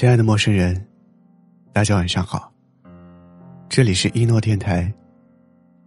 [0.00, 0.74] 亲爱的陌生人，
[1.74, 2.50] 大家晚上好。
[3.68, 4.90] 这里是一诺电台，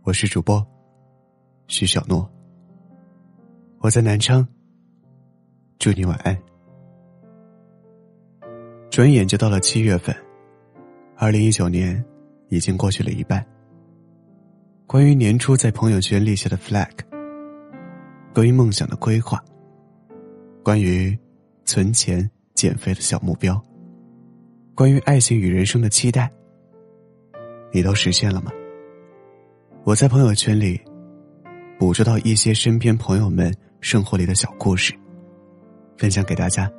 [0.04, 0.64] 我是主播
[1.66, 2.32] 徐小诺。
[3.80, 4.48] 我在南昌，
[5.80, 6.38] 祝你晚安。
[8.91, 10.16] 转眼就到了七月份，
[11.18, 12.05] 二零一九年
[12.50, 13.43] 已经过去了一半。
[14.86, 16.91] 关于年初在朋友圈立下的 flag，
[18.32, 19.43] 关于梦想的规划，
[20.64, 21.18] 关于
[21.66, 23.60] 存钱减肥的小目标。
[24.75, 26.32] 关于爱情与人生的期待，
[27.71, 28.51] 你都实现了吗？
[29.83, 30.82] 我在朋友圈里
[31.77, 34.91] 捕捉到一些身边朋友们生活里的小故事，
[35.95, 36.72] 分享给大家。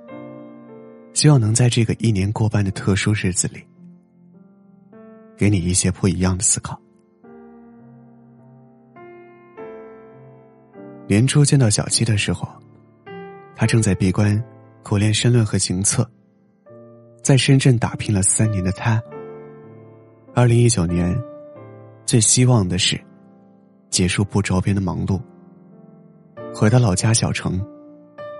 [1.12, 3.64] 希望能在这个一年过半的特殊日子里，
[5.36, 6.76] 给你一些不一样的思考。
[11.06, 12.48] 年初见到小七的时候，
[13.54, 14.42] 他正在闭关
[14.82, 16.10] 苦练申论和行测。
[17.24, 19.02] 在深圳打拼了三年的他，
[20.34, 21.18] 二零一九年
[22.04, 23.00] 最希望的是
[23.88, 25.18] 结束不着边的忙碌，
[26.54, 27.58] 回到老家小城，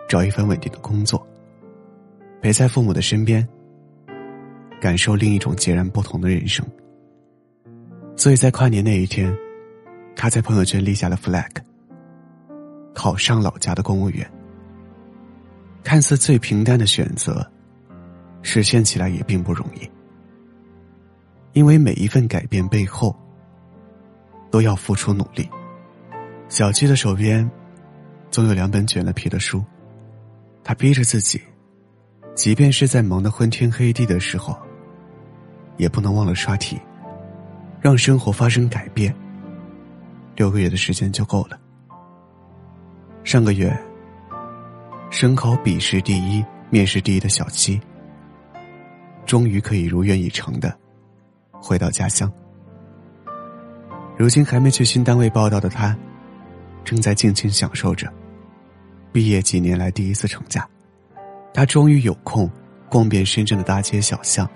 [0.07, 1.27] 找一份稳定的工作，
[2.43, 3.49] 陪在父母的身边，
[4.83, 6.63] 感受另一种截然不同的人生。
[8.17, 9.35] 所以在跨年那一天，
[10.15, 11.49] 他在朋友圈立下了 flag，
[12.93, 14.31] 考上老家的公务员。
[15.83, 17.51] 看似最平淡的选择。
[18.47, 19.91] 实现起来也并不容易，
[21.55, 23.17] 因为每一份改变背后
[24.51, 25.49] 都要付出努力。
[26.51, 27.51] 小七的手边
[28.31, 29.65] 总有两本卷了皮的书，
[30.63, 31.41] 他逼着自己，
[32.35, 34.57] 即便是在忙得昏天黑地的时候，
[35.79, 36.79] 也不能忘了刷题，
[37.81, 39.13] 让生活发生改变。
[40.37, 41.59] 六个月的时间就够了。
[43.25, 43.75] 上个月，
[45.11, 47.81] 省考笔试第一、面试第一的小七。
[49.35, 50.73] 终于可以如愿以偿的
[51.51, 52.33] 回到家乡。
[54.17, 55.93] 如今还没去新单位报道的他，
[56.85, 58.09] 正在尽情享受着
[59.11, 60.65] 毕业几年来第一次成家。
[61.53, 62.49] 他终于有空
[62.89, 64.49] 逛遍深圳的大街小巷。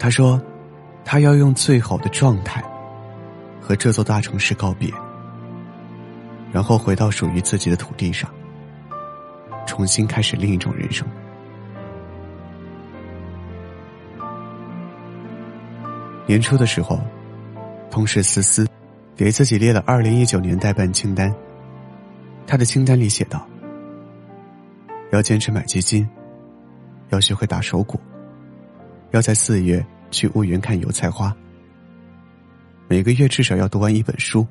[0.00, 0.42] 他说
[1.06, 2.60] ：“他要用最好的状态
[3.60, 4.92] 和这座大城市告别，
[6.50, 8.28] 然后回到属于自己的土地上，
[9.64, 11.06] 重新开始另一种人生。”
[16.26, 17.00] 年初的时候，
[17.88, 18.66] 同事思思
[19.14, 21.32] 给自己列了二零一九年代办清单。
[22.48, 23.46] 他的清单里写道：
[25.12, 26.06] 要坚持买基金，
[27.10, 27.98] 要学会打手鼓，
[29.12, 31.34] 要在四月去婺源看油菜花，
[32.88, 34.44] 每个月至少要读完一本书，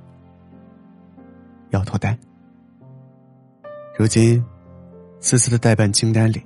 [1.71, 2.17] 要脱单。
[3.97, 4.43] 如今，
[5.19, 6.41] 思思的代办清单里，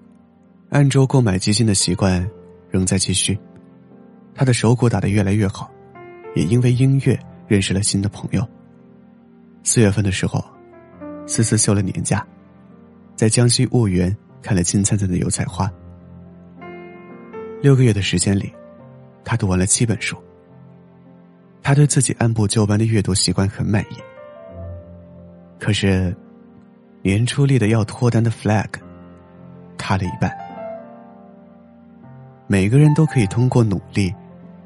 [0.70, 2.28] 按周购买基金的习惯
[2.72, 3.40] 仍在继续。
[4.40, 5.70] 他的手鼓打得越来越好，
[6.34, 8.48] 也因为音乐认识了新的朋友。
[9.64, 10.42] 四月份的时候，
[11.28, 12.26] 思思休了年假，
[13.18, 15.70] 在江西婺源看了金灿灿的油菜花。
[17.62, 18.50] 六个月的时间里，
[19.26, 20.16] 他读完了七本书。
[21.62, 23.98] 他对自己按部就班的阅读习惯很满意。
[25.60, 26.16] 可是，
[27.02, 28.70] 年初立的要脱单的 flag，
[29.78, 30.32] 塌了一半。
[32.48, 34.16] 每个人都可以通过努力。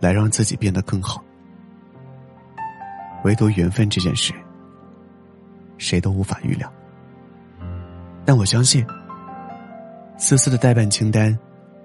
[0.03, 1.23] 来让自己变得更好，
[3.23, 4.33] 唯独缘分这件事，
[5.77, 6.69] 谁都无法预料。
[8.25, 8.85] 但我相信，
[10.17, 11.39] 思思的代办清单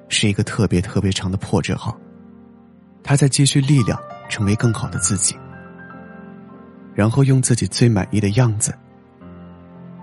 [0.09, 1.97] 是一个特别特别长的破折号，
[3.05, 3.97] 他在积蓄力量，
[4.29, 5.39] 成为更好的自己，
[6.97, 8.77] 然后用自己最满意的样子，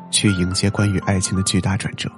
[0.09, 2.09] 去迎接关于爱情的巨大转折。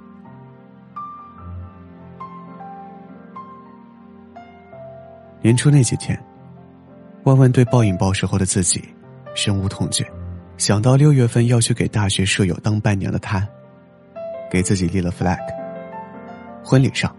[5.40, 6.20] 年初那几天，
[7.24, 8.82] 万万对暴饮暴食后的自己
[9.34, 10.04] 深恶痛绝。
[10.56, 13.46] 想到六月份要去给大学舍友当伴娘的他，
[14.50, 15.38] 给自己立了 flag。
[16.64, 17.14] 婚礼上，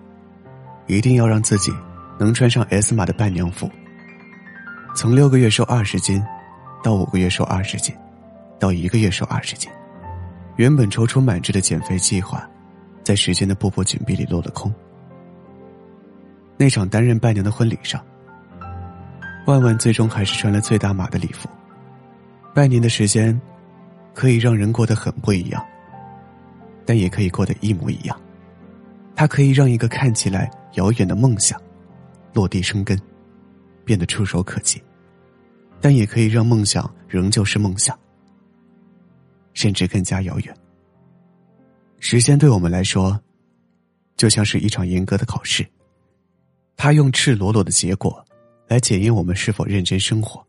[0.88, 1.72] 一定要让自己
[2.20, 3.70] 能穿上 S 码的伴娘服。
[4.94, 6.22] 从六个月瘦二十斤，
[6.84, 7.96] 到五个月瘦二十斤，
[8.60, 9.72] 到一个月瘦二十斤，
[10.58, 12.46] 原本踌躇满志的减肥计划，
[13.02, 14.74] 在时间的步步紧逼里落了空。
[16.62, 18.06] 那场担任伴娘的婚礼上，
[19.46, 21.48] 万万最终还是穿了最大码的礼服。
[22.54, 23.40] 半年的时间，
[24.14, 25.66] 可以让人过得很不一样，
[26.86, 28.22] 但也可以过得一模一样。
[29.16, 31.58] 它可以让一个看起来遥远的梦想
[32.34, 33.00] 落地生根，
[33.86, 34.82] 变得触手可及；
[35.80, 37.98] 但也可以让梦想仍旧是梦想，
[39.54, 40.54] 甚至更加遥远。
[42.00, 43.18] 时间对我们来说，
[44.18, 45.66] 就像是一场严格的考试。
[46.82, 48.26] 他用赤裸裸的结果
[48.70, 50.42] 来检验我们是否认真生活。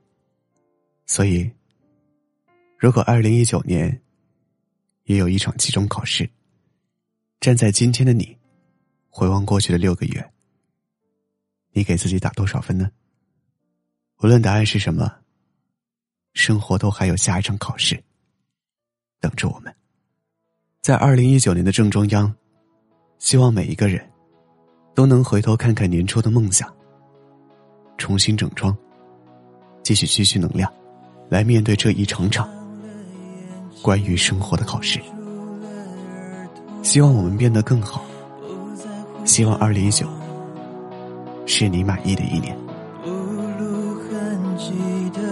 [1.04, 1.50] 所以，
[2.78, 4.00] 如果二零一九年
[5.06, 6.30] 也有一场期中考试，
[7.40, 8.38] 站在今天的你，
[9.08, 10.32] 回望过去的六个月，
[11.72, 12.88] 你给自己打多少分呢？
[14.22, 15.12] 无论答案是什么，
[16.34, 18.00] 生活都还有下一场考试
[19.18, 19.74] 等着我们。
[20.80, 22.32] 在二零一九年的正中央，
[23.18, 24.08] 希望每一个人
[25.00, 26.70] 都能回头看看年初的梦想，
[27.97, 28.76] 重新整装，
[29.82, 30.70] 继续积蓄能量。
[31.31, 32.47] 来面对这一场场
[33.81, 35.00] 关于生活的考试，
[36.82, 38.05] 希望我们变得更好。
[39.25, 40.06] 希望二零一九
[41.47, 42.55] 是你满意的一年。
[43.02, 44.75] 不露痕迹
[45.14, 45.23] 的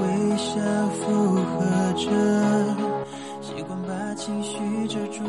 [0.00, 0.54] 微笑
[1.00, 2.08] 附和着，
[3.42, 5.24] 习惯把情绪遮住，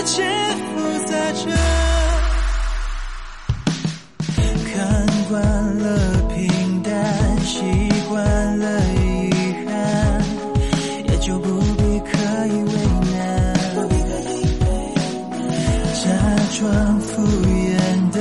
[0.00, 0.24] 世界
[0.56, 1.44] 复杂着，
[4.72, 5.38] 看惯
[5.78, 5.86] 了
[6.34, 6.90] 平淡，
[7.44, 7.60] 习
[8.08, 8.64] 惯了
[8.94, 8.98] 遗
[9.66, 10.24] 憾，
[11.06, 12.16] 也就不必刻
[12.46, 12.72] 意为
[13.12, 13.18] 难。
[16.02, 16.08] 假
[16.58, 17.60] 装敷衍
[18.10, 18.18] 的，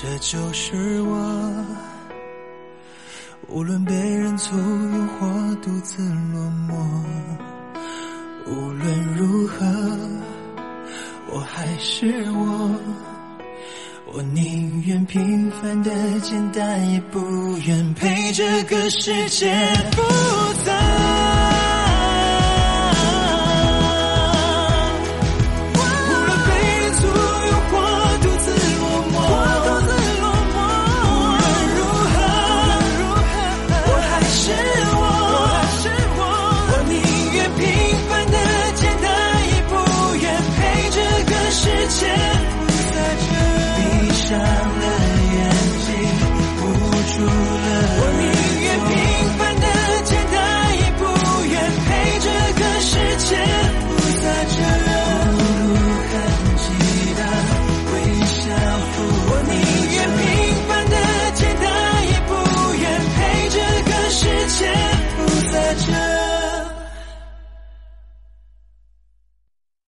[0.00, 1.64] 这就是我，
[3.48, 6.00] 无论被人簇拥或独自
[6.32, 6.76] 落寞，
[8.46, 9.66] 无论如何，
[11.32, 12.70] 我还是我。
[14.06, 15.90] 我宁愿平凡的
[16.20, 17.18] 简单，也不
[17.66, 19.52] 愿陪这个世界
[19.90, 20.02] 复
[20.64, 21.27] 杂。